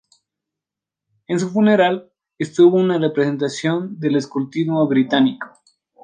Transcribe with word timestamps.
En 1.27 1.39
su 1.39 1.51
funeral 1.51 2.11
estuvo 2.39 2.75
una 2.77 2.97
representación 2.97 3.99
del 3.99 4.15
Escultismo 4.15 4.87
Británico. 4.87 5.45